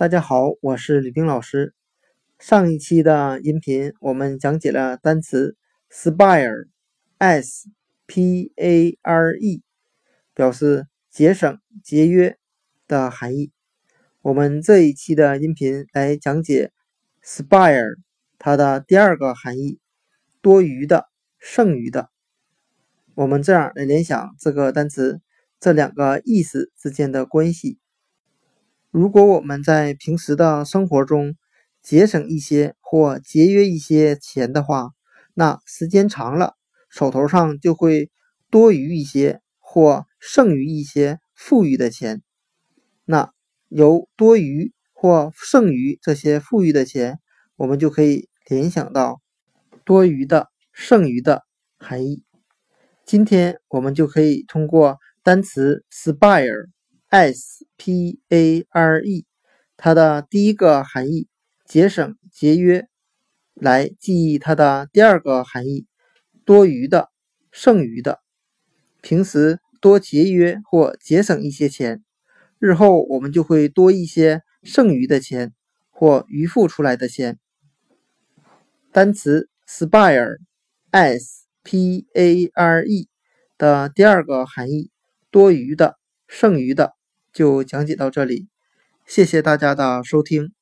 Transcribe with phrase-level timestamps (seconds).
[0.00, 1.74] 大家好，我是李冰老师。
[2.38, 5.58] 上一期的音频我们讲解了单词
[5.90, 7.68] spare，s
[8.06, 9.62] p a r e，
[10.32, 12.38] 表示节省、节约
[12.88, 13.52] 的含义。
[14.22, 16.72] 我们这一期的音频来讲解
[17.22, 17.96] spare
[18.38, 19.80] 它的第二个含义：
[20.40, 22.08] 多余的、剩余的。
[23.14, 25.20] 我们这样来联想这个单词
[25.60, 27.78] 这两个意思之间的关系。
[28.90, 31.36] 如果我们在平时的生活中
[31.80, 34.90] 节省一些或节约一些钱的话，
[35.32, 36.54] 那时间长了，
[36.88, 38.10] 手头上就会
[38.50, 42.20] 多余一些或剩余一些富裕的钱。
[43.04, 43.32] 那
[43.68, 47.20] 由多余或剩余这些富裕的钱，
[47.54, 49.20] 我们就可以联想到
[49.84, 51.44] 多余的、剩余的
[51.78, 52.24] 含义。
[53.06, 56.66] 今天我们就可以通过单词 spare。
[57.10, 59.26] S P A R E，
[59.76, 61.26] 它的第一个含义
[61.64, 62.86] 节省、节约，
[63.54, 65.88] 来记忆它的第二个含义
[66.44, 67.10] 多余的、
[67.50, 68.20] 剩余的。
[69.00, 72.04] 平时多节约或节省一些钱，
[72.60, 75.52] 日后我们就会多一些剩余的钱
[75.90, 77.40] 或余付出来的钱。
[78.92, 83.08] 单词 spare，S P A R E
[83.58, 84.92] 的第二个含义
[85.32, 86.94] 多余的、剩余的。
[87.32, 88.48] 就讲解到这里，
[89.06, 90.59] 谢谢大家的收听。